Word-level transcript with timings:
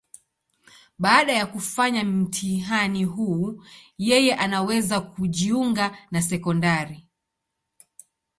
Baada 0.99 1.33
ya 1.33 1.45
kufanya 1.45 2.03
mtihani 2.03 3.03
huu, 3.03 3.63
yeye 3.97 4.35
anaweza 4.35 4.99
kujiunga 5.01 5.97
na 6.11 6.21
sekondari. 6.21 7.07